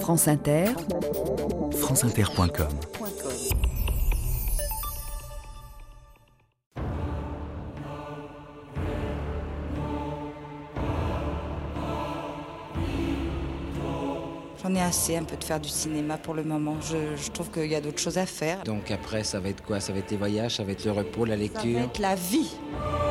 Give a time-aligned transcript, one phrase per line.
[0.00, 0.66] France Inter,
[1.80, 2.68] franceinter.com
[14.62, 16.76] J'en ai assez un peu de faire du cinéma pour le moment.
[16.80, 18.62] Je, je trouve qu'il y a d'autres choses à faire.
[18.64, 19.80] Donc après, ça va être quoi?
[19.80, 21.78] Ça va être les voyages, ça va être le repos, la Ça lecture?
[21.78, 22.50] va être la vie.«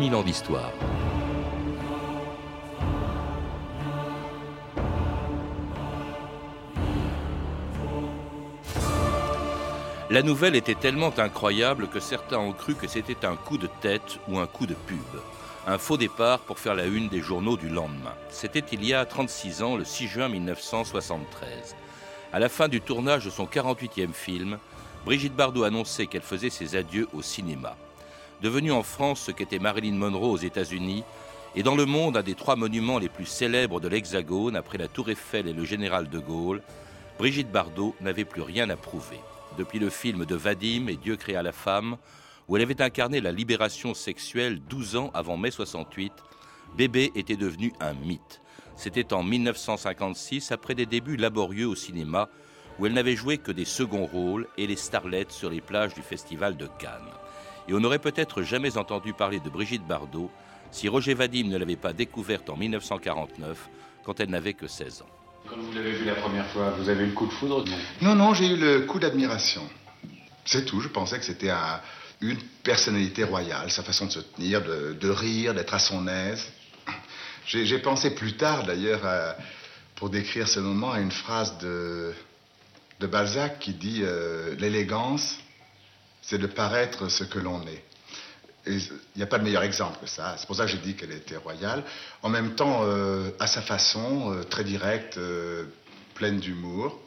[0.00, 0.72] 2000 ans d'histoire.
[10.08, 14.18] La nouvelle était tellement incroyable que certains ont cru que c'était un coup de tête
[14.28, 14.96] ou un coup de pub.
[15.66, 18.14] Un faux départ pour faire la une des journaux du lendemain.
[18.30, 21.76] C'était il y a 36 ans, le 6 juin 1973.
[22.32, 24.56] À la fin du tournage de son 48e film,
[25.04, 27.76] Brigitte Bardot annonçait qu'elle faisait ses adieux au cinéma.
[28.42, 31.04] Devenue en France ce qu'était Marilyn Monroe aux États-Unis,
[31.54, 34.88] et dans le monde un des trois monuments les plus célèbres de l'Hexagone après la
[34.88, 36.62] Tour Eiffel et le Général de Gaulle,
[37.18, 39.20] Brigitte Bardot n'avait plus rien à prouver.
[39.58, 41.98] Depuis le film de Vadim et Dieu créa la femme,
[42.48, 46.12] où elle avait incarné la libération sexuelle 12 ans avant mai 68,
[46.78, 48.40] Bébé était devenu un mythe.
[48.74, 52.30] C'était en 1956, après des débuts laborieux au cinéma,
[52.78, 56.00] où elle n'avait joué que des seconds rôles et les starlettes sur les plages du
[56.00, 57.19] Festival de Cannes.
[57.70, 60.28] Et on n'aurait peut-être jamais entendu parler de Brigitte Bardot
[60.72, 63.68] si Roger Vadim ne l'avait pas découverte en 1949,
[64.04, 65.06] quand elle n'avait que 16 ans.
[65.48, 67.76] Quand vous l'avez vu la première fois, vous avez eu le coup de foudre Non.
[68.02, 69.62] Non, non, j'ai eu le coup d'admiration.
[70.44, 70.80] C'est tout.
[70.80, 71.80] Je pensais que c'était un-
[72.20, 76.44] une personnalité royale, sa façon de se tenir, de, de rire, d'être à son aise.
[77.46, 79.02] J'ai pensé plus tard, d'ailleurs,
[79.94, 82.12] pour décrire ce moment, à une phrase de,
[82.98, 85.38] de Balzac qui dit euh, L'élégance,
[86.22, 87.84] c'est de paraître ce que l'on est.
[88.66, 90.36] Et Il n'y a pas de meilleur exemple que ça.
[90.36, 91.82] C'est pour ça que j'ai dit qu'elle était royale.
[92.22, 95.64] En même temps, euh, à sa façon, euh, très directe, euh,
[96.14, 96.98] pleine d'humour.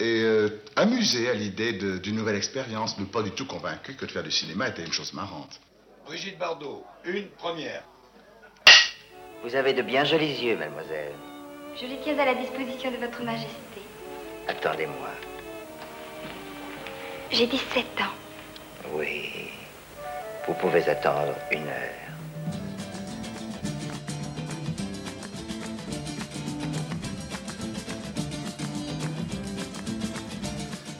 [0.00, 4.10] Et euh, amusée à l'idée d'une nouvelle expérience, mais pas du tout convaincue que de
[4.10, 5.60] faire du cinéma était une chose marrante.
[6.06, 7.84] Brigitte Bardot, une première.
[9.44, 11.14] Vous avez de bien jolis yeux, mademoiselle.
[11.80, 13.82] Je les tiens à la disposition de votre majesté.
[14.48, 15.10] Attendez-moi.
[17.30, 18.23] J'ai 17 ans.
[18.92, 19.50] Oui.
[20.46, 22.04] Vous pouvez attendre une heure.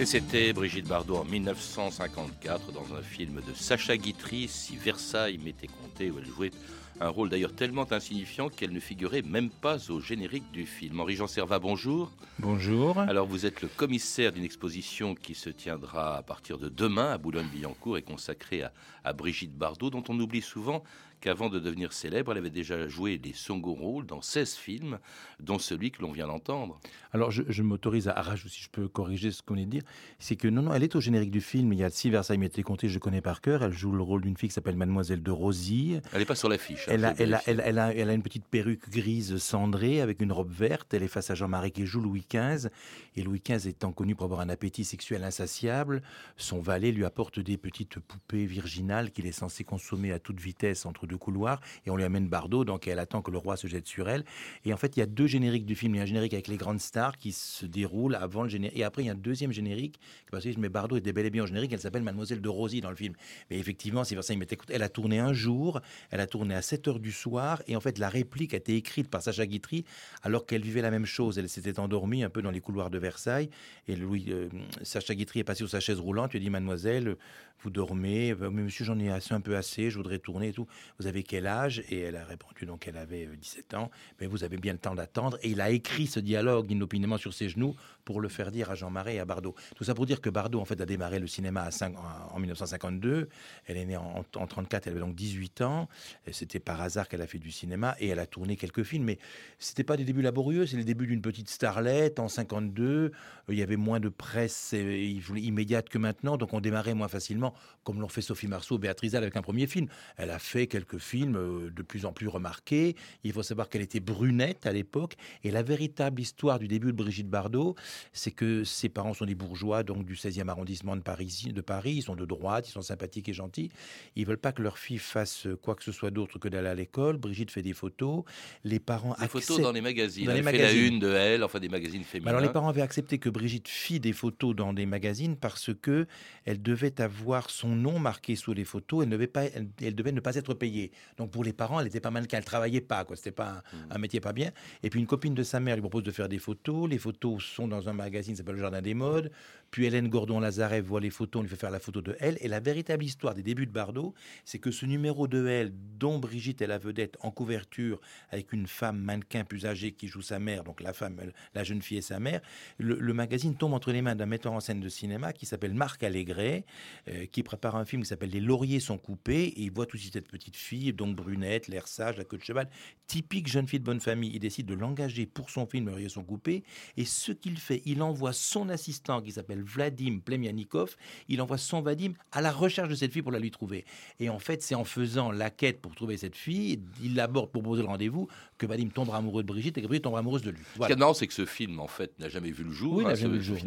[0.00, 5.68] Et c'était Brigitte Bardot en 1954 dans un film de Sacha Guitry, Si Versailles m'était
[5.68, 6.50] compté, où elle jouait
[7.00, 11.00] un rôle d'ailleurs tellement insignifiant qu'elle ne figurait même pas au générique du film.
[11.00, 12.12] Henri-Jean Servat, bonjour.
[12.38, 12.98] Bonjour.
[12.98, 17.18] Alors vous êtes le commissaire d'une exposition qui se tiendra à partir de demain à
[17.18, 18.72] Boulogne-Billancourt et consacrée à,
[19.02, 20.84] à Brigitte Bardot, dont on oublie souvent
[21.24, 24.98] qu'avant de devenir célèbre, elle avait déjà joué des second rôles dans 16 films,
[25.40, 26.78] dont celui que l'on vient d'entendre.
[27.12, 29.82] Alors, je, je m'autorise à rajouter, si je peux corriger ce qu'on vient de dire,
[30.18, 31.72] c'est que non, non, elle est au générique du film.
[31.72, 33.62] Il y a Si Versailles m'était compté, je connais par cœur.
[33.64, 35.98] Elle joue le rôle d'une fille qui s'appelle Mademoiselle de Rosy.
[36.12, 36.86] Elle n'est pas sur l'affiche.
[36.88, 37.50] hein, Elle a, je elle, a, vérifie.
[37.50, 40.92] elle, elle a, elle a une petite perruque grise cendrée avec une robe verte.
[40.92, 42.68] Elle est face à Jean-Marie qui joue Louis XV.
[43.16, 46.02] Et Louis XV étant connu pour avoir un appétit sexuel insatiable,
[46.36, 50.84] son valet lui apporte des petites poupées virginales qu'il est censé consommer à toute vitesse
[50.84, 51.60] entre deux couloirs.
[51.86, 54.24] Et on lui amène Bardot, donc elle attend que le roi se jette sur elle.
[54.64, 55.94] Et en fait, il y a deux génériques du film.
[55.94, 58.78] Il y a un générique avec les grandes stars qui se déroule avant le générique.
[58.78, 59.98] Et après, il y a un deuxième générique.
[60.30, 61.72] Parce que mais Bardot était bel et bien au générique.
[61.72, 63.14] Elle s'appelle Mademoiselle de Rosy dans le film.
[63.50, 65.80] Mais effectivement, Versailles m'était écoute, elle a tourné un jour.
[66.10, 67.62] Elle a tourné à 7 heures du soir.
[67.66, 69.84] Et en fait, la réplique a été écrite par Sacha Guitry
[70.22, 71.38] alors qu'elle vivait la même chose.
[71.38, 73.50] Elle s'était endormie un peu dans les couloirs de Versailles.
[73.88, 74.48] Et Louis, euh,
[74.82, 76.34] Sacha Guitry est passé sur sa chaise roulante.
[76.34, 77.16] Il a dit Mademoiselle,
[77.62, 78.32] vous dormez.
[78.32, 79.90] Euh, Mais monsieur, j'en ai assez, un peu assez.
[79.90, 80.66] Je voudrais tourner et tout.
[80.98, 81.82] Vous avez quel âge?
[81.88, 83.90] Et elle a répondu donc elle avait euh, 17 ans.
[84.20, 85.38] Mais vous avez bien le temps d'attendre.
[85.42, 87.74] Et il a écrit ce dialogue inopinément sur ses genoux
[88.04, 89.54] pour le faire dire à Jean Marais et à Bardot.
[89.74, 92.34] Tout ça pour dire que Bardot, en fait, a démarré le cinéma à cinq- en
[92.34, 93.28] en 1952.
[93.66, 95.88] Elle est née en, en 34, elle avait donc 18 ans.
[96.30, 99.04] C'était par hasard qu'elle a fait du cinéma et elle a tourné quelques films.
[99.04, 99.18] Mais
[99.58, 103.12] c'était pas des débuts laborieux, c'est le début d'une petite starlette en 52.
[103.48, 107.54] Il y avait moins de presse immédiate que maintenant, donc on démarrait moins facilement,
[107.84, 109.88] comme l'ont fait Sophie Marceau, Béatrice avec un premier film.
[110.16, 112.96] Elle a fait quelques films euh, de plus en plus remarqués.
[113.24, 115.14] Il faut savoir qu'elle était brunette à l'époque.
[115.42, 117.74] Et la véritable histoire du début de Brigitte Bardot,
[118.12, 121.94] c'est que ses parents sont des bourgeois, donc du 16e arrondissement de Paris, de Paris.
[121.96, 123.70] Ils sont de droite, ils sont sympathiques et gentils.
[124.16, 126.74] Ils veulent pas que leur fille fasse quoi que ce soit d'autre que d'aller à
[126.74, 127.16] l'école.
[127.16, 128.24] Brigitte fait des photos.
[128.64, 130.28] Les parents des photos dans les magazines.
[130.30, 132.30] elle fait la une de elle, enfin des magazines féminins.
[132.30, 136.06] Alors les parents avaient accepté que Brigitte fit des photos dans des magazines parce que
[136.44, 139.04] elle devait avoir son nom marqué sous les photos.
[139.04, 140.73] Elle, devait pas, elle, devait ne pas être payée.
[141.16, 142.38] Donc pour les parents, elle était pas mannequin.
[142.38, 143.04] Elle travaillait pas.
[143.04, 143.16] Quoi.
[143.16, 143.92] C'était pas un, hmm.
[143.92, 144.50] un, métier pas bien.
[144.82, 146.88] Et puis une copine de sa mère lui propose de faire des photos.
[146.88, 149.30] Les photos sont dans un magazine qui s'appelle Le Jardin des Modes.
[149.74, 152.38] Puis Hélène Gordon-Lazarev voit les photos, on lui fait faire la photo de elle.
[152.40, 156.20] Et la véritable histoire des débuts de Bardot, c'est que ce numéro de elle, dont
[156.20, 158.00] Brigitte est la vedette en couverture,
[158.30, 161.16] avec une femme mannequin plus âgée qui joue sa mère, donc la femme,
[161.54, 162.40] la jeune fille et sa mère,
[162.78, 166.04] le, magazine tombe entre les mains d'un metteur en scène de cinéma qui s'appelle Marc
[166.04, 166.64] Allégret,
[167.08, 169.46] euh, qui prépare un film qui s'appelle Les lauriers sont coupés.
[169.56, 172.38] Et il voit tout de suite cette petite fille, donc brunette, l'air sage, la queue
[172.38, 172.68] de cheval,
[173.06, 174.30] typique jeune fille de bonne famille.
[174.34, 176.64] Il décide de l'engager pour son film Les lauriers sont coupés.
[176.96, 180.96] Et ce qu'il fait, il envoie son assistant qui s'appelle Vladim Plemianikov,
[181.28, 183.84] il envoie son Vadim à la recherche de cette fille pour la lui trouver.
[184.20, 187.62] Et en fait, c'est en faisant la quête pour trouver cette fille, il l'aborde pour
[187.62, 188.28] poser le rendez-vous,
[188.58, 190.60] que Vadim tombera amoureux de Brigitte et que Brigitte tombera amoureuse de lui.
[190.80, 192.94] Ce qui est c'est que ce film, en fait, n'a jamais vu le jour.
[192.94, 193.58] Oui, hein, jamais vu le jour.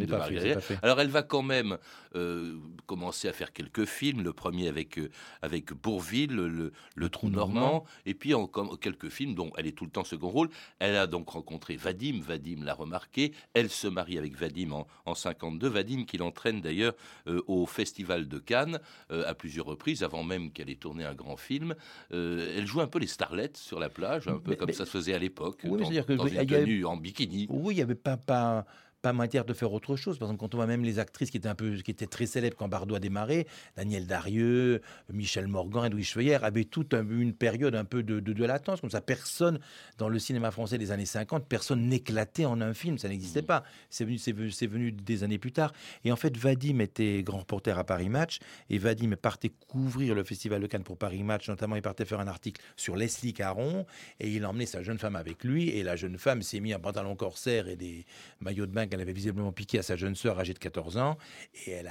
[0.61, 1.77] Fait, Alors, elle va quand même
[2.15, 4.23] euh, commencer à faire quelques films.
[4.23, 5.09] Le premier avec, euh,
[5.41, 9.85] avec Bourville, le, le, Trou normand, et puis en, quelques films dont elle est tout
[9.85, 10.49] le temps second rôle.
[10.79, 12.21] Elle a donc rencontré Vadim.
[12.21, 13.33] Vadim l'a remarqué.
[13.53, 15.67] Elle se marie avec Vadim en, en 52.
[15.67, 16.93] Vadim qui l'entraîne d'ailleurs
[17.27, 18.79] euh, au Festival de Cannes
[19.09, 21.75] à plusieurs reprises, avant même qu'elle ait tourné un grand film.
[22.11, 25.13] elle joue un peu les starlettes sur la plage, un peu comme ça se faisait
[25.13, 27.47] à l'époque, oui, dans, que, dans une tenue en bikini.
[27.49, 28.65] Oui, il n'y avait pas, pas
[29.07, 30.19] pas matière de faire autre chose.
[30.19, 32.25] Par exemple, quand on voit même les actrices qui étaient un peu, qui étaient très
[32.25, 34.81] célèbres quand Bardot a démarré, Daniel Darieux,
[35.13, 38.81] Michel Morgan, Edwige Feuillère, avaient toute une période un peu de, de, latence.
[38.81, 39.59] Comme ça, personne
[39.97, 42.97] dans le cinéma français des années 50, personne n'éclatait en un film.
[42.97, 43.63] Ça n'existait pas.
[43.89, 45.71] C'est venu, c'est venu, des années plus tard.
[46.03, 48.39] Et en fait, Vadim était grand reporter à Paris Match
[48.69, 51.47] et Vadim partait couvrir le Festival de Cannes pour Paris Match.
[51.47, 53.85] Notamment, il partait faire un article sur Leslie Caron
[54.19, 55.69] et il emmenait sa jeune femme avec lui.
[55.69, 58.05] Et la jeune femme s'est mis un pantalon corsaire et des
[58.41, 61.17] maillots de bain qu'elle avait visiblement piqué à sa jeune sœur âgée de 14 ans.
[61.65, 61.87] Et elle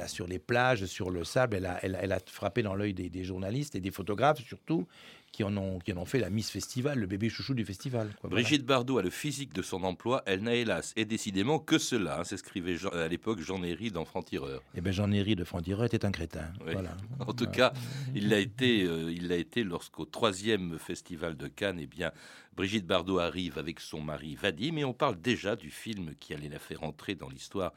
[0.00, 3.80] a, sur les plages, sur le sable, elle a, frappé dans l'œil des, journalistes et
[3.80, 4.86] des photographes surtout,
[5.32, 8.10] qui en, ont, qui en ont fait la Miss Festival, le bébé chouchou du festival.
[8.22, 12.20] Brigitte Bardot a le physique de son emploi, elle n'a hélas et décidément que cela,
[12.20, 14.62] hein, s'écrivait à l'époque Jean Héry dans Franc-Tireur.
[14.74, 16.52] Eh bien Jean Héry de Franc-Tireur était un crétin.
[16.60, 16.96] Voilà.
[17.26, 17.72] En tout cas,
[18.14, 22.10] il l'a été, euh, il l'a été lorsqu'au troisième festival de Cannes, eh bien,
[22.54, 26.48] Brigitte Bardot arrive avec son mari Vadim et on parle déjà du film qui allait
[26.48, 27.72] la faire entrer dans l'histoire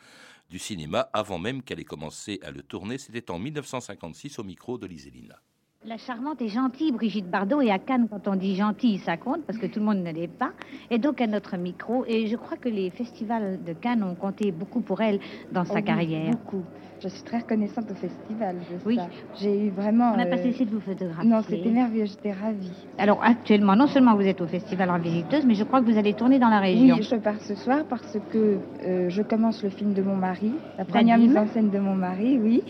[0.49, 2.97] du cinéma avant même qu'elle ait commencé à le tourner.
[2.97, 5.39] C'était en 1956 au micro de Liselina.
[5.87, 9.43] La charmante et gentille Brigitte Bardot, et à Cannes, quand on dit gentille, ça compte,
[9.45, 10.49] parce que tout le monde ne l'est pas,
[10.89, 12.03] et donc à notre micro.
[12.07, 15.19] Et je crois que les festivals de Cannes ont compté beaucoup pour elle
[15.51, 16.31] dans sa oh carrière.
[16.31, 16.63] Beaucoup.
[17.03, 18.55] Je suis très reconnaissante au festival.
[18.83, 18.97] oui.
[19.35, 20.13] J'ai eu vraiment.
[20.13, 21.29] On n'a pas euh, cessé de vous photographier.
[21.29, 22.71] Non, c'était merveilleux, j'étais ravie.
[22.97, 25.99] Alors actuellement, non seulement vous êtes au festival en visiteuse, mais je crois que vous
[25.99, 26.95] allez tourner dans la région.
[26.95, 30.51] Oui, je pars ce soir parce que euh, je commence le film de mon mari,
[30.79, 32.63] la première mise en scène de mon mari, oui.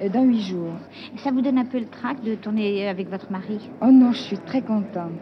[0.00, 0.72] Euh, dans huit jours.
[1.18, 4.20] Ça vous donne un peu le trac de tourner avec votre mari Oh non, je
[4.22, 5.12] suis très contente.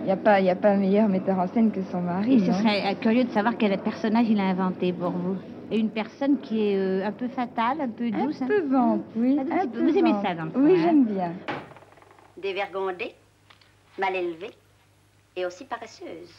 [0.00, 2.34] Il n'y a, pas, a pas meilleur metteur en scène que son mari.
[2.34, 5.36] Et ce serait euh, curieux de savoir quel personnage il a inventé pour vous.
[5.70, 8.40] Et une personne qui est euh, un peu fatale, un peu douce.
[8.42, 9.38] Un peu vente, oui.
[9.40, 11.32] Un vous aimez ça, donc Oui, j'aime bien.
[12.36, 13.14] Dévergondée,
[13.98, 14.52] mal élevée
[15.34, 16.30] et aussi paresseuse.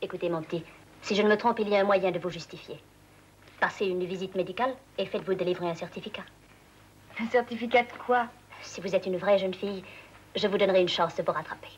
[0.00, 0.62] Écoutez, mon petit,
[1.02, 2.76] si je ne me trompe, il y a un moyen de vous justifier.
[3.58, 6.22] Passez une visite médicale et faites-vous délivrer un certificat.
[7.18, 8.26] Un certificat de quoi
[8.60, 9.82] Si vous êtes une vraie jeune fille,
[10.34, 11.68] je vous donnerai une chance de vous rattraper.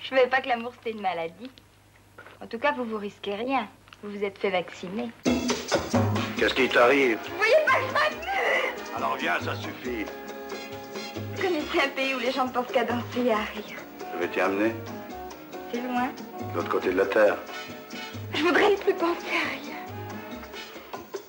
[0.00, 1.50] Je ne savais pas que l'amour c'était une maladie.
[2.40, 3.66] En tout cas, vous vous risquez rien.
[4.02, 5.10] Vous vous êtes fait vacciner.
[6.36, 10.04] Qu'est-ce qui t'arrive Vous voyez pas que Alors viens, ça suffit.
[11.34, 13.78] Vous connaissez un pays où les gens ne pensent qu'à danser et à rire
[14.12, 14.72] Je vais t'y amener.
[15.72, 16.10] C'est loin
[16.52, 17.36] De l'autre côté de la terre.
[18.34, 19.76] Je voudrais ne plus penser à rien.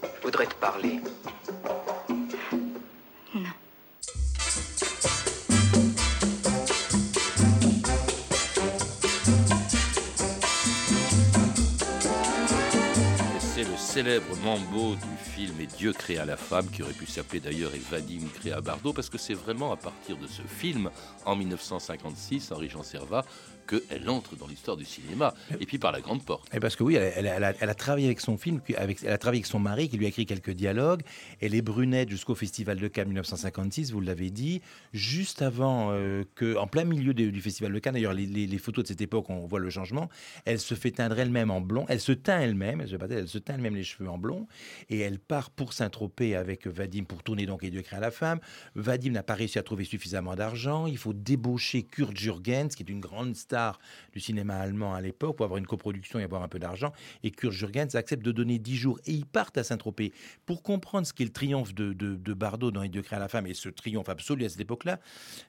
[0.04, 1.00] Je voudrais te parler.
[13.98, 17.80] Célèbre mambo du film Et Dieu créa la femme, qui aurait pu s'appeler d'ailleurs Et
[17.80, 20.92] Vadim créa Bardot, parce que c'est vraiment à partir de ce film,
[21.26, 23.26] en 1956, Henri Jean Servat,
[23.68, 26.48] qu'elle entre dans l'histoire du cinéma, et puis par la grande porte.
[26.54, 29.46] Et parce que oui, elle, a, travaillé avec son film, avec, elle a travaillé avec
[29.46, 31.02] son mari qui lui a écrit quelques dialogues.
[31.42, 34.62] Elle est brunette jusqu'au Festival de Cannes 1956, vous l'avez dit,
[34.94, 38.88] juste avant euh, que, en plein milieu du Festival de Cannes, d'ailleurs les, photos de
[38.88, 40.10] cette époque, on voit le changement,
[40.46, 43.38] elle se fait teindre elle-même en blond, elle se teint elle-même, elle se, elle se
[43.38, 44.48] teint elle-même les cheveux en blond,
[44.90, 48.40] et elle part pour Saint-Tropez avec Vadim pour tourner donc Et Dieu crée la femme.
[48.76, 52.90] Vadim n'a pas réussi à trouver suffisamment d'argent, il faut débaucher Kurt Jürgens, qui est
[52.90, 53.57] une grande star
[54.14, 56.92] du cinéma allemand à l'époque pour avoir une coproduction et avoir un peu d'argent.
[57.24, 60.14] Et Kurt Jürgens accepte de donner 10 jours et ils partent à Saint-Tropez.
[60.46, 63.48] Pour comprendre ce qu'est le triomphe de, de, Bardot dans Les deux à la femme
[63.48, 65.00] et ce triomphe absolu à cette époque-là,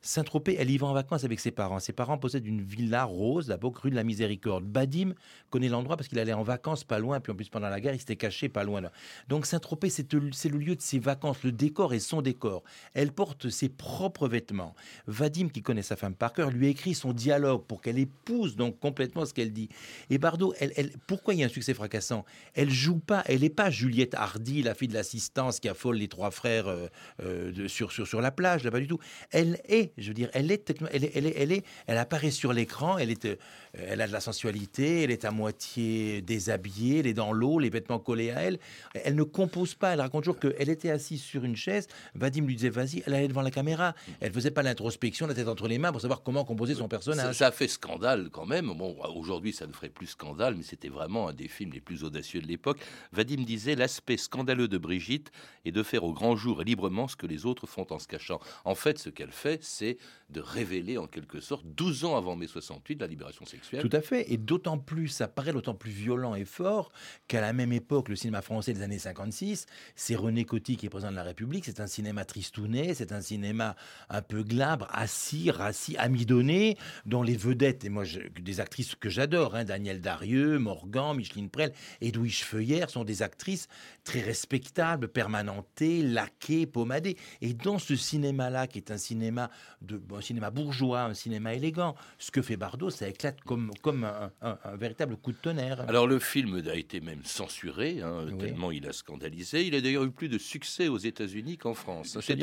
[0.00, 1.81] Saint-Tropez, elle y va en vacances avec ses parents.
[1.81, 4.65] Ses parents possèdent une villa rose, d'abord rue de la Miséricorde.
[4.65, 5.15] Badim
[5.50, 7.95] connaît l'endroit parce qu'il allait en vacances pas loin, puis en plus pendant la guerre,
[7.95, 8.83] il s'était caché pas loin.
[9.29, 11.43] Donc Saint-Tropez, c'est le lieu de ses vacances.
[11.43, 12.62] Le décor est son décor.
[12.95, 14.75] Elle porte ses propres vêtements.
[15.07, 18.78] Vadim, qui connaît sa femme par cœur, lui écrit son dialogue pour qu'elle épouse donc
[18.78, 19.69] complètement ce qu'elle dit.
[20.11, 22.25] Et Bardot, elle, pourquoi il y a un succès fracassant?
[22.55, 26.09] Elle joue pas, elle n'est pas Juliette Hardy, la fille de l'assistance qui affole les
[26.09, 26.88] trois frères euh,
[27.23, 28.99] euh, sur, sur, sur la plage, là, pas du tout.
[29.31, 32.31] Elle est, je veux dire, elle est, elle est, elle est, elle, est, elle apparaît
[32.31, 33.37] sur l'écran, elle est, euh,
[33.75, 37.71] elle a de la sensualité, elle est à moitié déshabillée, elle est dans l'eau, les
[37.71, 38.59] vêtements collés à elle.
[38.95, 42.57] Elle ne compose pas, elle raconte toujours qu'elle était assise sur une chaise, Vadim lui
[42.57, 43.95] disait vas-y, elle allait devant la caméra.
[44.21, 47.37] Elle faisait pas l'introspection, la tête entre les mains pour savoir comment composer son personnage.
[47.37, 47.88] Ça, a fait scandale
[48.33, 48.66] quand même.
[48.66, 52.04] Bon, aujourd'hui ça ne ferait plus scandale, mais c'était vraiment un des films les plus
[52.04, 52.78] audacieux de l'époque.
[53.12, 55.30] Vadim disait l'aspect scandaleux de Brigitte
[55.64, 58.07] est de faire au grand jour et librement ce que les autres font en se
[58.07, 58.40] cachant.
[58.64, 59.99] En fait, ce qu'elle fait, c'est
[60.30, 63.83] de révéler en quelque sorte, 12 ans avant mai 68, la libération sexuelle.
[63.83, 66.90] Tout à fait, et d'autant plus, ça paraît d'autant plus violent et fort
[67.28, 69.66] qu'à la même époque, le cinéma français des années 56,
[69.97, 73.23] c'est René Coty qui est président de la République, c'est un cinéma tristounet, c'est un
[73.23, 73.76] cinéma
[74.11, 76.76] un peu glabre, assis, rassis, amidonné,
[77.07, 78.04] dont les vedettes, et moi
[78.40, 83.68] des actrices que j'adore, hein, Daniel Darieux, Morgan, Micheline Prel, Edwige Feuillère, sont des actrices
[84.04, 87.16] très respectables, permanentées, laquées, pommadées.
[87.40, 89.50] Et dans ce cinéma-là, qui est un cinéma
[89.82, 91.94] de un cinéma bourgeois, un cinéma élégant.
[92.18, 95.80] Ce que fait Bardot, ça éclate comme, comme un, véritable coup de tonnerre.
[95.88, 99.66] Alors le film a été même censuré, hein, tellement il a scandalisé.
[99.66, 102.18] Il a d'ailleurs eu plus de succès aux États-Unis qu'en France.
[102.20, 102.37] C'est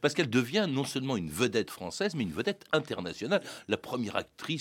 [0.00, 3.42] parce qu'elle devient non seulement une vedette française, mais une vedette internationale.
[3.68, 4.57] La première actrice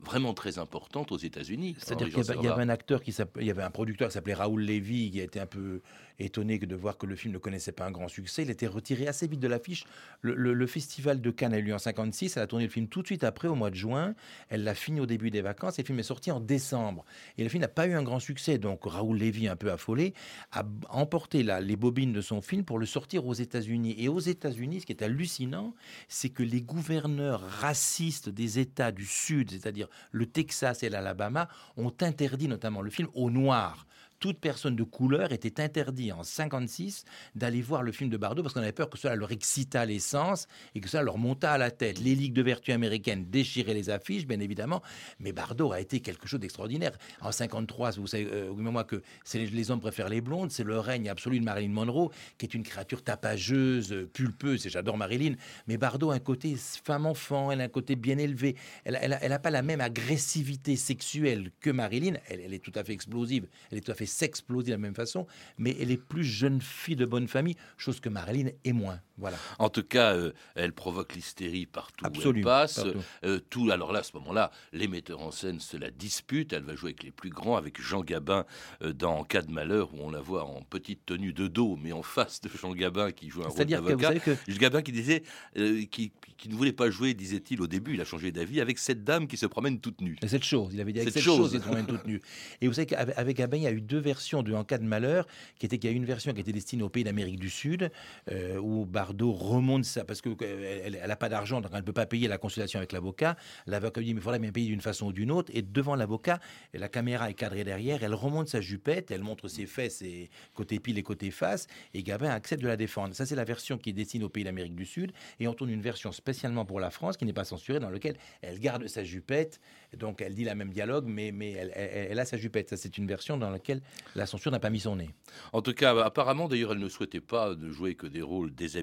[0.00, 1.76] vraiment très importante aux États-unis.
[1.78, 4.62] C'est-à-dire qu'il y, avait un acteur qui il y avait un producteur qui s'appelait Raoul
[4.62, 5.80] Lévy qui a été un peu
[6.18, 8.42] étonné de voir que le film ne connaissait pas un grand succès.
[8.42, 9.84] Il était retiré assez vite de l'affiche.
[10.22, 12.36] Le, festival de Cannes a eu lieu en 56.
[12.36, 14.14] Elle a tourné le film tout de suite après, au mois de juin.
[14.48, 15.78] Elle l'a fini au début des vacances.
[15.78, 17.04] Et le film est sorti en décembre.
[17.38, 18.58] Et le film n'a pas eu un grand succès.
[18.58, 20.14] Donc Raoul Lévy, un peu affolé,
[20.52, 23.94] a emporté les bobines de son film pour le sortir aux États-Unis.
[23.98, 25.74] Et aux États-Unis, ce qui est hallucinant,
[26.08, 31.92] c'est que les gouverneurs racistes des États du Sud, c'est-à-dire le Texas et l'Alabama, ont
[32.00, 33.86] interdit notamment le film aux Noirs
[34.22, 38.54] toute personne de couleur était interdit en 56 d'aller voir le film de Bardot parce
[38.54, 41.72] qu'on avait peur que cela leur excitât l'essence et que cela leur montât à la
[41.72, 41.98] tête.
[41.98, 44.80] Les ligues de vertu américaines déchiraient les affiches, bien évidemment,
[45.18, 46.96] mais Bardot a été quelque chose d'extraordinaire.
[47.20, 50.78] En 53, vous savez, euh, moi que c'est les, hommes préfèrent les blondes, c'est le
[50.78, 55.34] règne absolu de Marilyn Monroe, qui est une créature tapageuse, pulpeuse, et j'adore Marilyn,
[55.66, 59.50] mais Bardot a un côté femme-enfant, elle a un côté bien élevé, elle n'a pas
[59.50, 63.90] la même agressivité sexuelle que Marilyn, elle, est tout à fait explosive, elle est tout
[63.90, 65.26] à fait s'exploser de la même façon,
[65.58, 69.00] mais elle est plus jeune fille de bonne famille, chose que Marilyn est moins.
[69.22, 69.38] Voilà.
[69.58, 72.80] En tout cas, euh, elle provoque l'hystérie partout où elle passe.
[73.24, 76.52] Euh, tout, alors là, à ce moment-là, les metteurs en scène se la disputent.
[76.52, 78.44] Elle va jouer avec les plus grands, avec Jean Gabin
[78.82, 81.92] euh, dans Cas de malheur, où on la voit en petite tenue de dos, mais
[81.92, 84.18] en face de Jean Gabin qui joue un rôle d'avocat.
[84.18, 84.36] Que...
[84.48, 85.22] Jean Gabin qui disait,
[85.54, 89.04] qui, qui, ne voulait pas jouer, disait-il au début, il a changé d'avis, avec cette
[89.04, 90.18] dame qui se promène toute nue.
[90.26, 92.20] cette chose, il avait dit avec cette, chose, il se promène toute nue.
[92.60, 94.84] Et vous savez qu'avec Gabin, il y a eu deux version de En cas de
[94.84, 95.26] malheur,
[95.58, 97.90] qui était qu'il y a une version qui était destinée aux pays d'Amérique du Sud,
[98.30, 98.84] euh, où
[99.20, 102.38] Remonte ça, parce qu'elle elle, n'a pas d'argent, donc elle ne peut pas payer la
[102.38, 103.36] consultation avec l'avocat.
[103.66, 105.50] L'avocat dit, mais il faudrait bien payer d'une façon ou d'une autre.
[105.54, 106.40] Et devant l'avocat,
[106.74, 110.80] la caméra est cadrée derrière, elle remonte sa jupette, elle montre ses fesses, et côté
[110.80, 113.14] pile et côté face, et Gabin accepte de la défendre.
[113.14, 115.12] Ça, c'est la version qui est destinée aux pays d'Amérique du Sud.
[115.40, 118.16] Et on tourne une version spécialement pour la France, qui n'est pas censurée, dans laquelle
[118.40, 119.60] elle garde sa jupette,
[119.96, 122.70] donc elle dit la même dialogue, mais, mais elle, elle a sa jupette.
[122.70, 123.80] Ça, c'est une version dans laquelle
[124.14, 125.10] la censure n'a pas mis son nez.
[125.52, 128.82] En tout cas, apparemment, d'ailleurs, elle ne souhaitait pas de jouer que des rôles déshabillés,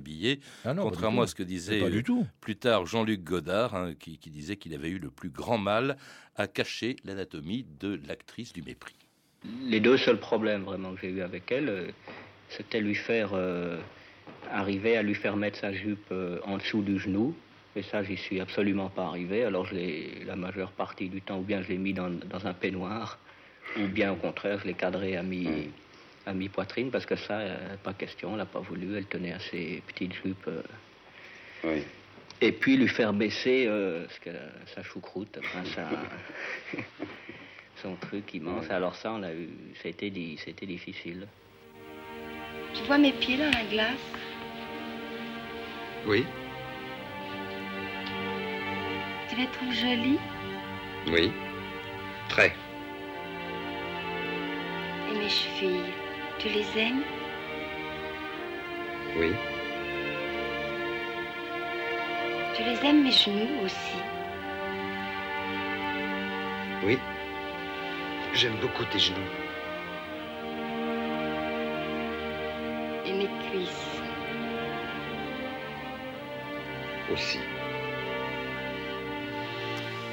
[0.65, 1.81] ah contrairement à ce que disait
[2.41, 5.97] plus tard Jean-Luc Godard, hein, qui, qui disait qu'il avait eu le plus grand mal
[6.35, 8.95] à cacher l'anatomie de l'actrice du mépris.
[9.63, 11.91] Les deux seuls problèmes vraiment que j'ai eu avec elle, euh,
[12.49, 13.77] c'était lui faire euh,
[14.51, 17.35] arriver à lui faire mettre sa jupe euh, en dessous du genou.
[17.75, 19.43] Et ça, j'y suis absolument pas arrivé.
[19.43, 22.47] Alors, je l'ai, la majeure partie du temps, ou bien je l'ai mis dans, dans
[22.47, 23.19] un peignoir,
[23.77, 25.69] ou bien au contraire, je l'ai cadré à mi,
[26.25, 28.95] à mi-poitrine, parce que ça, euh, pas question, elle n'a pas voulu.
[28.97, 30.47] Elle tenait à ses petites jupes.
[30.47, 30.61] euh.
[31.63, 31.83] Oui.
[32.41, 34.29] Et puis lui faire baisser euh, ce que-
[34.73, 35.89] sa choucroute, enfin, sa-
[37.81, 38.69] son truc immense.
[38.69, 39.49] Alors ça, on a eu,
[39.81, 41.27] c'était, di- c'était difficile.
[42.75, 43.97] Je vois mes pieds dans la glace?
[46.05, 46.25] Oui,
[49.29, 50.17] Tu les trouves jolis
[51.11, 51.31] oui.
[52.29, 52.53] Très.
[55.11, 55.93] Et mes chevilles,
[56.39, 57.03] tu les aimes
[59.17, 59.31] Oui.
[62.55, 63.97] Tu les aimes mes genoux aussi?
[66.85, 66.97] Oui.
[68.33, 69.17] J'aime beaucoup tes genoux.
[73.05, 74.01] Et mes cuisses
[77.11, 77.39] Aussi.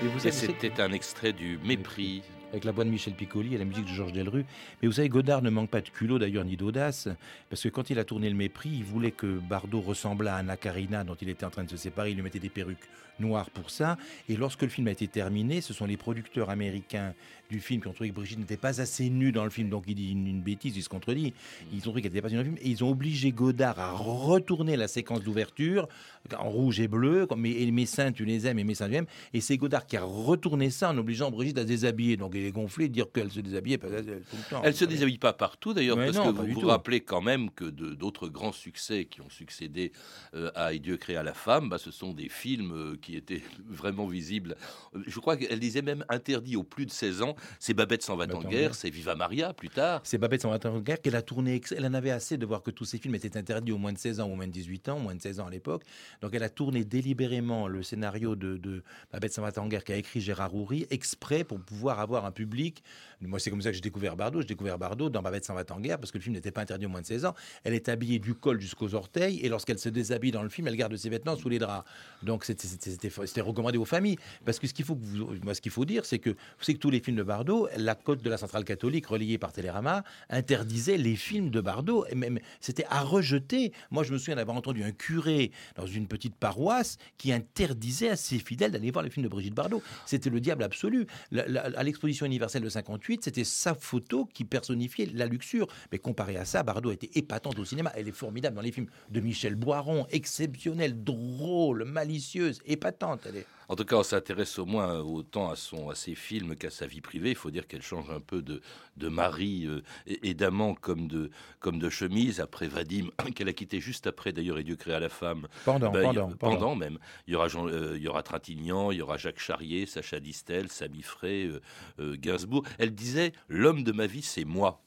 [0.03, 2.23] Mais vous Et c'était un extrait du Mépris.
[2.57, 4.47] Avec la voix de Michel Piccoli et la musique de Georges Delru.
[4.81, 7.07] Mais vous savez, Godard ne manque pas de culot d'ailleurs ni d'audace,
[7.51, 10.57] parce que quand il a tourné le mépris, il voulait que Bardot ressemblât à Anna
[10.57, 12.13] Karina, dont il était en train de se séparer.
[12.13, 12.89] Il lui mettait des perruques
[13.21, 13.97] noires pour ça.
[14.29, 17.15] Et lorsque le film a été terminé, ce sont les producteurs américains
[17.49, 19.85] du film qui ont trouvé que Brigitte n'était pas assez nue dans le film, donc
[19.87, 21.33] il dit une, bêtise, il se contredit.
[21.73, 23.79] Ils ont trouvé qu'elle n'était pas nue dans le film, et ils ont obligé Godard
[23.79, 25.89] à retourner la séquence d'ouverture
[26.37, 29.07] en rouge et bleu, et mes seins tu les aimes et mes seins tu aimes.
[29.33, 32.17] Et c'est Godard qui a retourné ça en obligeant Brigitte à se déshabiller.
[32.17, 33.95] Donc de dire qu'elle se déshabillait pas- tout
[34.37, 34.63] le temps.
[34.65, 36.67] Elle se déshabille pas partout d'ailleurs, parce non, que vous vous tout.
[36.67, 39.93] rappelez quand même que d'autres grands succès qui ont succédé
[40.35, 43.43] euh, à Et Dieu créa la femme, bah, ce sont des films euh, qui étaient
[43.69, 44.57] vraiment visibles.
[44.95, 47.37] Euh, Je crois qu'elle disait même interdit aux plus de 16 ans.
[47.59, 50.01] C'est Babette s'en va en guerre, c'est Viva Maria plus tard.
[50.05, 51.61] C'est Babette sans en guerre qu'elle a tourné.
[51.77, 53.99] Elle en avait assez de voir que tous ces films étaient interdits aux moins de
[53.99, 55.83] 16 ans, aux moins de 18 ans, aux moins de 16 ans à l'époque.
[56.21, 60.21] Donc elle a tourné délibérément le scénario de, de Babette sans en guerre qu'a écrit
[60.21, 62.83] Gérard Houry exprès pour pouvoir avoir public.
[63.21, 64.41] Moi, c'est comme ça que j'ai découvert Bardot.
[64.43, 66.61] J'ai découvert Bardot dans Babette s'en va en guerre parce que le film n'était pas
[66.63, 67.35] interdit aux moins de 16 ans.
[67.65, 70.77] Elle est habillée du col jusqu'aux orteils et lorsqu'elle se déshabille dans le film, elle
[70.77, 71.89] garde ses vêtements sous les draps.
[72.23, 74.17] Donc c'était- recommandé aux familles.
[74.45, 76.81] Parce que ce qu'il faut, que moi, ce qu'il faut dire, c'est que savez que
[76.83, 80.97] tous les films de Bardot, la cote de la centrale catholique relayée par Télérama interdisait
[80.97, 82.07] les films de Bardot.
[82.11, 83.73] Et même c'était à rejeter.
[83.91, 88.17] Moi, je me souviens d'avoir entendu un curé dans une petite paroisse qui interdisait à
[88.17, 89.83] ses fidèles d'aller voir les films de Brigitte Bardot.
[90.07, 91.07] C'était le diable absolu.
[91.37, 95.67] À l'exposition universelle de 58, c'était sa photo qui personnifiait la luxure.
[95.93, 97.93] Mais comparé à ça, Bardot était épatante au cinéma.
[97.95, 103.21] Elle est formidable dans les films de Michel Boiron, exceptionnelle, drôle, malicieuse, épatante.
[103.27, 103.47] Elle est...
[103.69, 106.87] En tout cas, on s'intéresse au moins autant à, son, à ses films qu'à sa
[106.87, 107.31] vie privée.
[107.31, 108.61] Il faut dire qu'elle change un peu de,
[108.97, 112.41] de mari euh, et, et d'amant comme de, comme de chemise.
[112.41, 115.49] Après Vadim, qu'elle a quitté juste après d'ailleurs, et Dieu créa la femme.
[115.65, 116.75] Pendant, Ben, a- pendant, pendant.
[116.77, 116.99] même.
[117.27, 120.21] Il y, aura Jean- euh, il y aura Trintignant, il y aura Jacques Charrier, Sacha
[120.21, 121.61] Distel, Samy Frey, euh,
[121.99, 122.63] euh, Gainsbourg.
[122.79, 124.83] Elle disait L'homme de ma vie, c'est moi.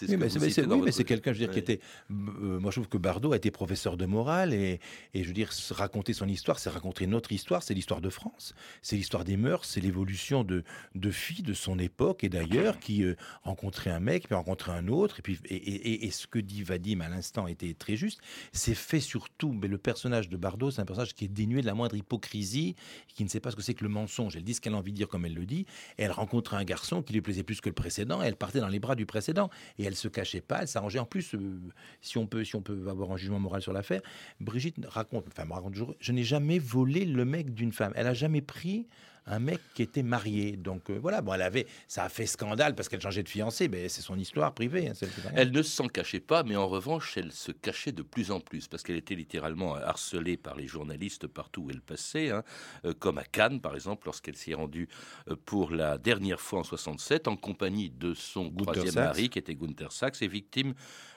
[0.00, 1.80] C'est ce Oui, que mais c'est- oui, quelqu'un, je veux dire, qui était.
[2.10, 4.80] euh, moi, je trouve que Bardot a été professeur de morale et,
[5.12, 8.54] et je veux dire, raconter son histoire, c'est raconter notre histoire, c'est l'histoire de France,
[8.80, 13.04] c'est l'histoire des mœurs, c'est l'évolution de, de filles de son époque et d'ailleurs qui
[13.04, 15.18] euh, rencontraient un mec, puis rencontraient un autre.
[15.18, 18.20] Et, puis, et, et- et ce que dit Vadim à l'instant était très juste.
[18.52, 21.66] C'est fait surtout, mais le personnage de Bardot, c'est un personnage qui est dénué de
[21.66, 22.74] la moindre hypocrisie,
[23.08, 24.34] qui ne sait pas ce que c'est que le mensonge.
[24.36, 25.66] Elle dit ce qu'elle a envie de dire comme elle le dit.
[25.98, 28.22] Elle rencontre un garçon qui lui plaisait plus que le précédent.
[28.22, 29.50] Et elle partait dans les bras du précédent.
[29.78, 30.98] Et elle se cachait pas, elle s'arrangeait.
[30.98, 31.60] En plus, euh,
[32.00, 34.02] si on peut, si on peut avoir un jugement moral sur l'affaire,
[34.40, 37.92] Brigitte raconte, enfin raconte toujours, je n'ai jamais volé le mec d'une femme.
[37.96, 38.86] Elle a jamais pris
[39.30, 40.56] un mec qui était marié.
[40.56, 43.68] Donc euh, voilà, bon, elle avait, ça a fait scandale parce qu'elle changeait de fiancé,
[43.68, 44.88] mais c'est son histoire privée.
[44.88, 44.92] hein.
[45.34, 48.66] Elle ne s'en cachait pas, mais en revanche, elle se cachait de plus en plus,
[48.66, 52.42] parce qu'elle était littéralement harcelée par les journalistes partout où elle passait, hein,
[52.84, 54.88] euh, comme à Cannes, par exemple, lorsqu'elle s'y est rendue
[55.28, 59.04] euh, pour la dernière fois en 67, en compagnie de son troisième Sachs.
[59.04, 60.74] mari, qui était Gunther Sachs, et victime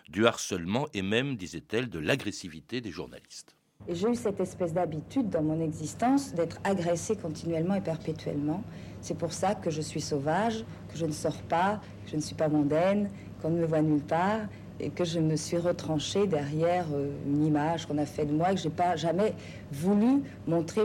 [0.08, 3.56] du harcèlement et même, disait-elle, de l'agressivité des journalistes.
[3.88, 8.64] Et j'ai eu cette espèce d'habitude dans mon existence d'être agressée continuellement et perpétuellement.
[9.02, 12.22] C'est pour ça que je suis sauvage, que je ne sors pas, que je ne
[12.22, 13.10] suis pas mondaine,
[13.42, 14.40] qu'on ne me voit nulle part
[14.80, 18.52] et que je me suis retranchée derrière euh, une image qu'on a fait de moi
[18.52, 19.34] et que j'ai pas jamais
[19.72, 20.84] voulu montrer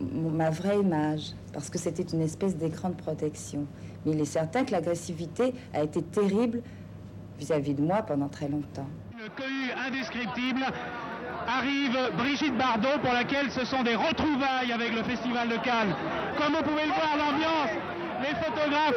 [0.00, 3.66] ma vraie image parce que c'était une espèce d'écran de protection.
[4.04, 6.62] Mais il est certain que l'agressivité a été terrible
[7.38, 8.88] vis-à-vis de moi pendant très longtemps.
[9.86, 10.64] Indescriptible
[11.46, 15.94] arrive Brigitte Bardot pour laquelle ce sont des retrouvailles avec le Festival de Cannes.
[16.38, 17.70] Comme vous pouvez le voir, l'ambiance
[18.22, 18.94] les photographes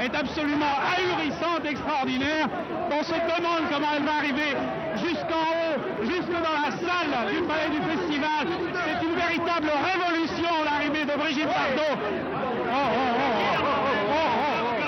[0.00, 2.48] est absolument ahurissante, extraordinaire.
[2.90, 4.56] On se demande comment elle va arriver
[4.96, 8.46] jusqu'en haut, jusque dans la salle du palais du festival.
[8.72, 11.94] C'est une véritable révolution l'arrivée de Brigitte Bardot.
[11.94, 14.78] Oh, oh, oh, oh, oh.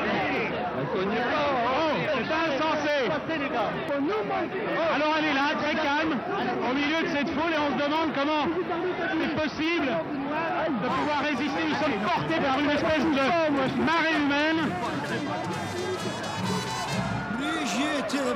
[2.14, 2.96] C'est insensé.
[4.94, 6.16] Alors elle est là, très calme,
[6.70, 8.46] au milieu de cette foule, et on se demande comment
[9.20, 9.88] c'est possible
[10.82, 11.64] de pouvoir résister.
[11.68, 13.10] Nous sommes portés par une espèce de
[13.84, 14.70] marée humaine.
[18.08, 18.34] Tout le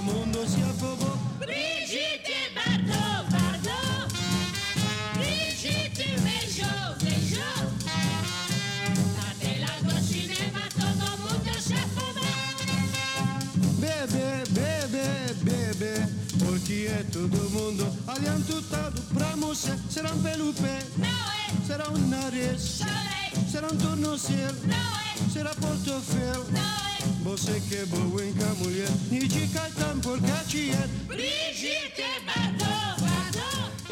[0.00, 0.36] monde.
[16.44, 19.78] porque é todo mundo aliantutado pra moça.
[19.90, 21.66] será pelo pé, não é?
[21.66, 23.46] Será um nariz, chorei.
[23.46, 23.50] É.
[23.50, 25.30] Será um tornozelo, não é?
[25.32, 26.82] Será portofel, não é?
[27.24, 32.81] Você que é boa em mulher, e de cartão por Cartier, Brigitte Bardot.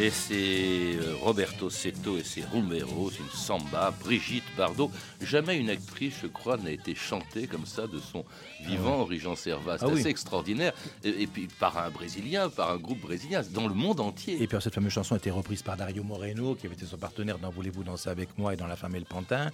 [0.00, 4.90] Et c'est euh, Roberto Seto et ses Rumberos, une samba, Brigitte Bardot.
[5.20, 8.24] Jamais une actrice, je crois, n'a été chantée comme ça de son
[8.66, 9.76] vivant, Jean Servat.
[9.76, 10.00] C'est Ah oui.
[10.00, 10.72] assez extraordinaire.
[11.04, 14.42] Et, et puis par un Brésilien, par un groupe brésilien, dans le monde entier.
[14.42, 16.96] Et puis cette fameuse chanson a été reprise par Dario Moreno, qui avait été son
[16.96, 19.50] partenaire dans Voulez-vous danser avec moi et dans La femme et le pantin.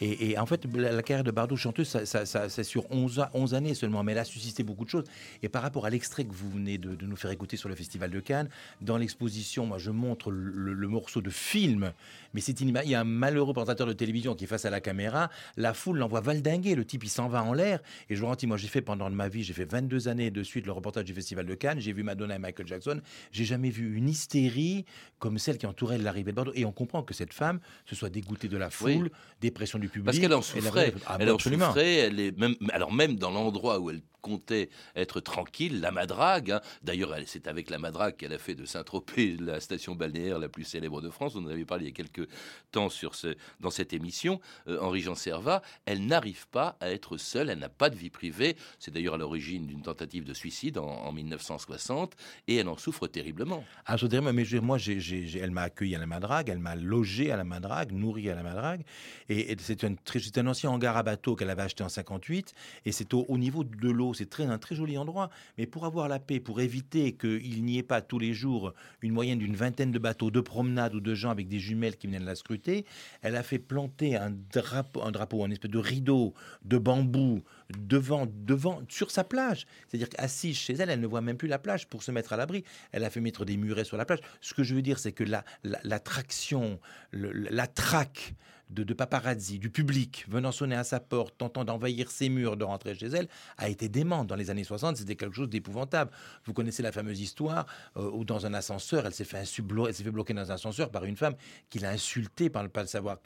[0.00, 2.90] Et, et en fait, la, la carrière de Bardot chanteuse, ça, ça- ça- c'est sur
[2.90, 5.04] 11, a- 11 années seulement, mais elle a suscité beaucoup de choses.
[5.42, 7.74] Et par rapport à l'extrait que vous venez de, de nous faire écouter sur le
[7.76, 8.48] Festival de Cannes,
[8.80, 11.92] dans l'exposition, moi je montre le, le morceau de film,
[12.34, 14.80] mais c'est Il y a un malheureux présentateur de télévision qui est face à la
[14.80, 17.80] caméra, la foule l'envoie valdinguer, le type il s'en va en l'air.
[18.10, 20.42] Et je vous garantis, moi j'ai fait pendant ma vie, j'ai fait 22 années de
[20.42, 23.70] suite le reportage du Festival de Cannes, j'ai vu Madonna et Michael Jackson, j'ai jamais
[23.70, 24.84] vu une hystérie
[25.18, 26.52] comme celle qui entourait l'arrivée de Bordeaux.
[26.54, 28.94] Et on comprend que cette femme se soit dégoûtée de la Oui.
[28.96, 30.04] foule, des pressions du public.
[30.06, 30.94] Parce qu'elle en elle souffrait.
[31.06, 31.66] Ah, elle en absolument.
[31.66, 31.94] souffrait.
[31.96, 36.50] Elle est même, alors même dans l'endroit où elle comptait être tranquille, la Madrague.
[36.52, 36.60] hein.
[36.82, 40.64] D'ailleurs, c'est avec la Madrague qu'elle a fait de Saint-Tropez la station balnéaire la plus
[40.64, 41.34] célèbre de France.
[41.36, 42.26] On en avait parlé il y a quelques
[42.72, 44.40] temps sur ce, dans cette émission.
[44.66, 47.50] Euh, Henri-Jean Servat, elle n'arrive pas à être seule.
[47.50, 48.56] Elle n'a pas de vie privée.
[48.78, 52.14] C'est d'ailleurs à l'origine d'une tentative de suicide en, en 1960
[52.48, 53.62] et elle en souffre terriblement.
[53.84, 56.48] Ah, je dirais, mais je- moi, j'ai- j'ai- j'ai- elle m'a accueilli à la Madrague,
[56.48, 58.82] elle m'a logé à la Madrague, nourri à la Madrague.
[59.28, 59.94] Et, et c'est un,
[60.36, 62.54] un ancien hangar à bateau qu'elle avait acheté en 58.
[62.86, 65.30] Et c'est au, au niveau de l'eau, c'est très, un très joli endroit.
[65.58, 68.72] Mais pour avoir la paix, pour éviter qu'il n'y ait pas tous les jours
[69.02, 72.06] une moyenne d'une vingtaine de bateaux, de promenades ou de gens avec des jumelles qui
[72.06, 72.84] viennent la scruter,
[73.22, 77.42] elle a fait planter un drapeau, un drapeau, un espèce de rideau de bambou
[77.78, 79.66] devant, devant, sur sa plage.
[79.88, 82.36] C'est-à-dire qu'assise chez elle, elle ne voit même plus la plage pour se mettre à
[82.36, 82.64] l'abri.
[82.92, 84.20] Elle a fait mettre des murets sur la plage.
[84.40, 86.78] Ce que je veux dire, c'est que la- la- l'attraction,
[87.10, 88.34] le- la traque
[88.70, 92.64] de, de paparazzi, du public venant sonner à sa porte, tentant d'envahir ses murs, de
[92.64, 94.26] rentrer chez elle, a été démente.
[94.26, 96.10] Dans les années 60, c'était quelque chose d'épouvantable.
[96.44, 100.34] Vous connaissez la fameuse histoire euh, où dans un ascenseur, elle s'est fait, fait bloquer
[100.34, 101.34] dans un ascenseur par une femme
[101.70, 103.18] qui l'a insultée par ne pas le savoir.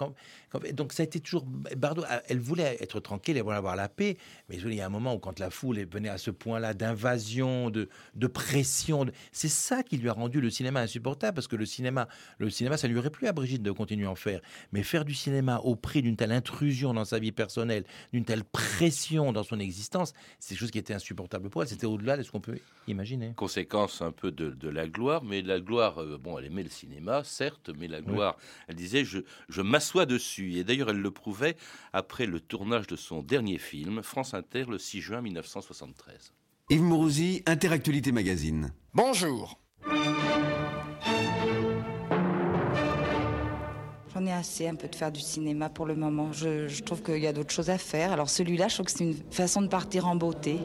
[0.73, 1.45] Donc ça a été toujours...
[1.77, 4.17] Bardot, elle voulait être tranquille, elle voulait avoir la paix,
[4.49, 7.71] mais il y a un moment où quand la foule venait à ce point-là d'invasion,
[7.71, 11.67] de, de pression, c'est ça qui lui a rendu le cinéma insupportable, parce que le
[11.67, 14.41] cinéma, le cinéma, ça lui aurait plu à Brigitte de continuer à en faire.
[14.73, 15.28] Mais faire du cinéma
[15.63, 20.13] au prix d'une telle intrusion dans sa vie personnelle, d'une telle pression dans son existence,
[20.39, 21.69] c'est quelque chose qui était insupportable pour elle.
[21.69, 23.33] C'était au-delà de ce qu'on peut imaginer.
[23.37, 26.71] conséquence un peu de, de la gloire, mais la gloire, euh, bon, elle aimait le
[26.71, 28.37] cinéma, certes, mais la gloire,
[28.67, 30.55] elle disait, je, je m'assois dessus.
[30.55, 31.57] Et d'ailleurs, elle le prouvait
[31.93, 36.33] après le tournage de son dernier film, France Inter, le 6 juin 1973.
[36.71, 38.73] Yves Mourouzi, Interactualité Magazine.
[38.95, 39.59] Bonjour.
[44.19, 46.33] J'en ai assez un peu de faire du cinéma pour le moment.
[46.33, 48.11] Je, je trouve qu'il y a d'autres choses à faire.
[48.11, 50.59] Alors celui-là, je trouve que c'est une façon de partir en beauté.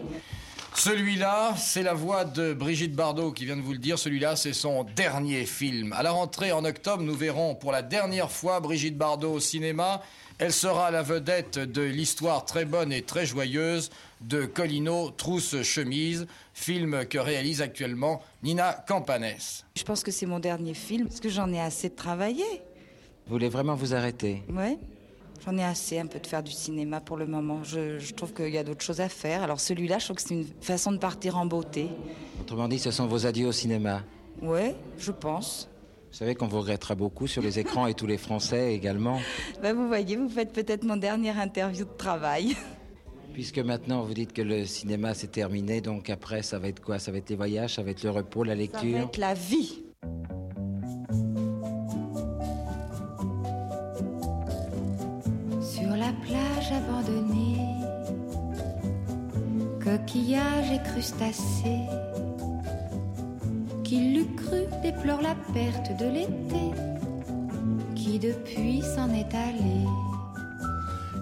[0.73, 3.99] Celui-là, c'est la voix de Brigitte Bardot qui vient de vous le dire.
[3.99, 5.93] Celui-là, c'est son dernier film.
[5.93, 10.01] À la rentrée en octobre, nous verrons pour la dernière fois Brigitte Bardot au cinéma.
[10.39, 16.25] Elle sera la vedette de l'histoire très bonne et très joyeuse de Colino Trousse Chemise,
[16.55, 19.63] film que réalise actuellement Nina Campanès.
[19.77, 22.63] Je pense que c'est mon dernier film parce que j'en ai assez de travailler.
[23.27, 24.43] Vous voulez vraiment vous arrêter?
[24.49, 24.77] Ouais.
[25.45, 27.63] J'en ai assez un peu de faire du cinéma pour le moment.
[27.63, 29.43] Je, je trouve qu'il y a d'autres choses à faire.
[29.43, 31.87] Alors celui-là, je trouve que c'est une façon de partir en beauté.
[32.41, 34.03] Autrement dit, ce sont vos adieux au cinéma.
[34.41, 35.69] Ouais, je pense.
[36.11, 39.19] Vous savez qu'on vous regrettera beaucoup sur les écrans et tous les Français également.
[39.61, 42.55] Bah, vous voyez, vous faites peut-être mon dernière interview de travail.
[43.33, 46.99] Puisque maintenant vous dites que le cinéma c'est terminé, donc après ça va être quoi?
[46.99, 48.91] Ça va être les voyages, ça va être le repos, la Ça lecture?
[48.97, 49.82] va être la vie.
[56.21, 57.59] Plage abandonnée,
[59.83, 61.87] coquillages et crustacés,
[63.83, 66.71] qui l'eût cru déplore la perte de l'été,
[67.95, 69.85] qui depuis s'en est allé.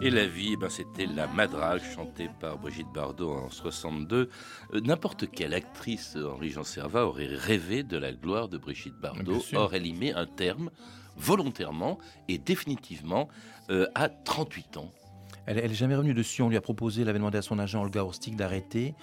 [0.03, 4.29] Et la vie, eh ben, c'était La Madrague, chantée par Brigitte Bardot en 62.
[4.73, 9.43] Euh, N'importe quelle actrice, Henri Jean Servat, aurait rêvé de la gloire de Brigitte Bardot.
[9.71, 10.71] Elle y met un terme,
[11.21, 13.29] volontairement et définitivement,
[13.69, 14.91] euh, à 38 ans.
[15.45, 16.41] Elle n'est jamais revenue dessus.
[16.41, 18.93] On lui a proposé, elle avait demandé à son agent Olga Horstig d'arrêter.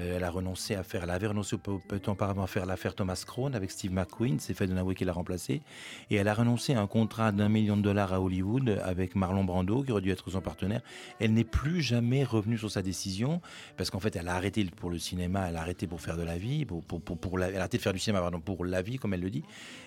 [0.00, 2.46] Euh, elle a renoncé à faire, elle avait renoncé peu, peu de temps auparavant à
[2.46, 5.60] faire l'affaire Thomas Crown avec Steve McQueen, c'est fait de Dunaway qui l'a remplacé.
[6.10, 9.44] Et elle a renoncé à un contrat d'un million de dollars à Hollywood avec Marlon
[9.44, 10.80] Brando, qui aurait dû être son partenaire.
[11.18, 13.40] Elle n'est plus jamais revenue sur sa décision,
[13.76, 16.22] parce qu'en fait, elle a arrêté pour le cinéma, elle a arrêté pour faire de
[16.22, 18.64] la vie, pour, pour, pour, pour la- elle a arrêté de faire du cinéma pour
[18.64, 19.44] la vie, comme elle le dit.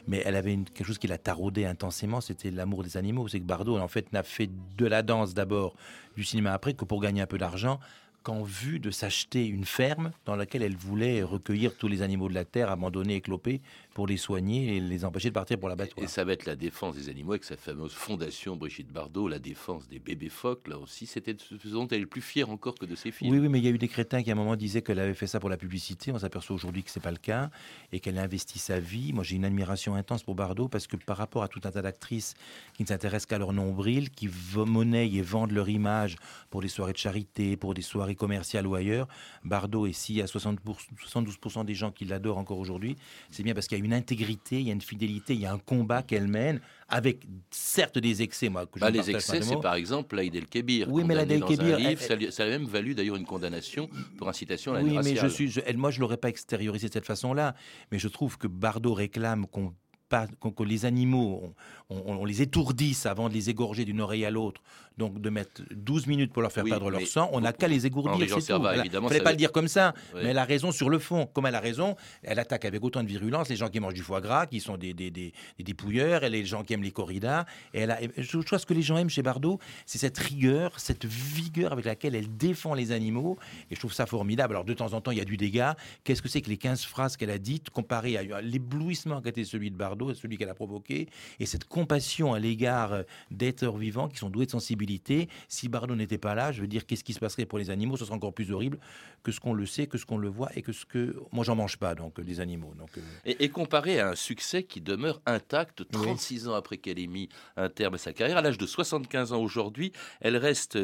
[0.07, 3.27] Mais elle avait une- quelque chose qui la taraudait intensément, c'était l'amour des animaux.
[3.27, 5.75] C'est que Bardot, en fait, n'a fait de la danse d'abord,
[6.15, 7.79] du cinéma après, que pour gagner un peu d'argent
[8.23, 12.33] qu'en vue de s'acheter une ferme dans laquelle elle voulait recueillir tous les animaux de
[12.33, 13.61] la terre abandonnés, éclopés,
[13.93, 16.03] pour les soigner et les empêcher de partir pour l'abattoir.
[16.03, 19.39] Et ça va être la défense des animaux avec sa fameuse fondation Brigitte Bardot, la
[19.39, 20.67] défense des bébés phoques.
[20.67, 23.31] Là aussi, c'était ce dont elle est plus fière encore que de ses films.
[23.31, 24.99] Oui, oui, mais il y a eu des crétins qui à un moment disaient qu'elle
[24.99, 26.11] avait fait ça pour la publicité.
[26.11, 27.49] On s'aperçoit aujourd'hui que c'est pas le cas
[27.91, 29.13] et qu'elle a investi sa vie.
[29.13, 31.81] Moi, j'ai une admiration intense pour Bardot parce que par rapport à tout un tas
[31.81, 32.33] d'actrices
[32.73, 36.15] qui ne s'intéressent qu'à leur nombril, qui monnaient et vendent leur image
[36.49, 39.07] pour des soirées de charité, pour des soirées commerciales ou ailleurs,
[39.43, 42.95] Bardot est si à 60 pour- 72% des gens qui l'adorent encore aujourd'hui,
[43.29, 45.45] c'est bien parce qu'il y a une intégrité, il y a une fidélité, il y
[45.45, 48.65] a un combat qu'elle mène avec certes des excès, moi.
[48.65, 50.87] Que Bah, ne les excès, c'est par exemple Laïd El Kébir.
[50.91, 53.25] Oui, mais Laïd El dans un Kébir, livre, elle- ça, a même valu d'ailleurs une
[53.25, 56.29] condamnation pour incitation à la Oui, mais je suis, je- elle- moi, je l'aurais pas
[56.29, 57.55] extériorisé de cette façon-là.
[57.91, 59.73] Mais je trouve que Bardot réclame qu'on
[60.13, 61.53] pas- que les animaux,
[61.89, 64.61] on, on- on les étourdisse avant de les égorger d'une oreille à l'autre.
[64.99, 67.67] Donc de mettre 12 minutes pour leur faire Oui, perdre leur sang, on n'a qu'à
[67.67, 68.13] les égourdir.
[68.41, 68.61] C'est tout.
[68.81, 71.25] Évidemment, fallait ça pas le dire comme ça, mais elle a raison sur le fond.
[71.33, 74.03] Comme elle a raison, elle attaque avec autant de virulence les gens qui mangent du
[74.03, 76.91] foie gras, qui sont des, des, des, des dépouilleurs, et les gens qui aiment les
[76.91, 77.45] corridas.
[77.73, 79.97] Et elle a, et je crois que ce que les gens aiment chez Bardot, c'est
[79.97, 83.39] cette rigueur, cette vigueur avec laquelle elle défend les animaux.
[83.71, 84.53] Et je trouve ça formidable.
[84.53, 85.75] Alors de temps en temps, il y a du dégât.
[86.03, 89.43] Qu'est-ce que c'est que les 15 phrases qu'elle a dites comparées à l'éblouissement qu'a été
[89.43, 91.07] celui de Bardot, celui qu'elle a provoqué,
[91.39, 95.29] et cette compassion à l'égard euh, d'êtres vivants qui sont doués de sensibilité.
[95.47, 97.97] Si Bardot n'était pas là, je veux dire, qu'est-ce qui se passerait pour les animaux?
[97.97, 98.79] Ce serait encore plus horrible
[99.23, 101.15] que ce qu'on le sait, que ce qu'on le voit, et que ce que...
[101.31, 102.73] Moi, j'en mange pas, donc, euh, des animaux.
[102.77, 106.99] Donc, euh, Et, et comparé à un succès qui demeure intact 36 ans après qu'elle
[106.99, 110.77] ait mis un terme à sa carrière, à l'âge de 75 ans aujourd'hui, elle reste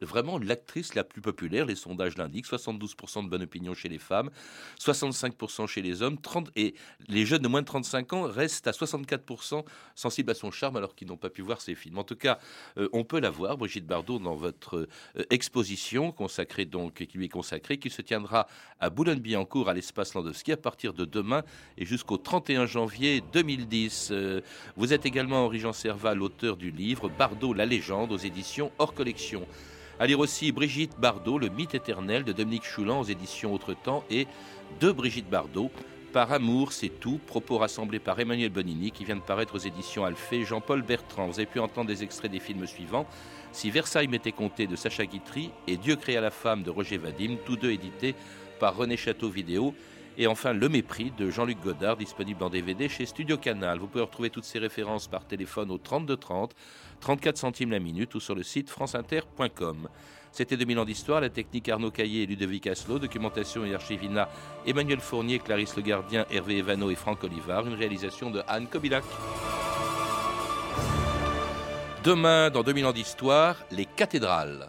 [0.00, 1.66] vraiment l'actrice la plus populaire.
[1.66, 4.30] Les sondages l'indiquent 72% de bonne opinion chez les femmes,
[4.80, 6.74] 65% chez les hommes, 30, et
[7.08, 10.94] les jeunes de moins de 35 ans restent à 64% sensibles à son charme alors
[10.94, 11.98] qu'ils n'ont pas pu voir ses films.
[11.98, 12.38] En tout cas,
[12.78, 17.26] euh, on peut la voir, Brigitte Bardot, dans votre euh, exposition consacrée donc, qui lui
[17.26, 18.46] est consacrée, qui se tiendra
[18.80, 21.42] à Boulogne-Billancourt à l'espace Landowski à partir de demain
[21.78, 24.08] et jusqu'au 31 janvier 2010.
[24.12, 24.40] Euh,
[24.76, 29.46] vous êtes également Henri-Jean Servat, l'auteur du livre Bardot, la légende aux éditions hors collection.
[29.98, 34.04] À lire aussi Brigitte Bardot, le mythe éternel de Dominique Choulan aux éditions Autre Temps
[34.10, 34.26] et
[34.80, 35.70] de Brigitte Bardot.
[36.12, 37.18] Par amour, c'est tout.
[37.26, 40.44] Propos rassemblés par Emmanuel Bonini qui vient de paraître aux éditions Alphée.
[40.44, 41.26] Jean-Paul Bertrand.
[41.26, 43.06] Vous avez pu entendre des extraits des films suivants.
[43.50, 47.36] Si Versailles m'était compté de Sacha Guitry et Dieu créa la femme de Roger Vadim,
[47.46, 48.14] tous deux édités
[48.60, 49.74] par René Château Vidéo.
[50.18, 53.78] Et enfin, Le Mépris de Jean-Luc Godard, disponible en DVD chez Studio Canal.
[53.78, 56.54] Vous pouvez retrouver toutes ces références par téléphone au 32 30,
[57.00, 59.88] 34 centimes la minute ou sur le site franceinter.com.
[60.32, 64.30] C'était 2000 ans d'histoire, la technique Arnaud Caillé et Ludovic Asselot, documentation et archivina
[64.66, 69.04] Emmanuel Fournier, Clarisse Le Gardien, Hervé Evano et Franck Olivard, une réalisation de Anne Kobilac.
[72.02, 74.68] Demain, dans 2000 ans d'histoire, les cathédrales.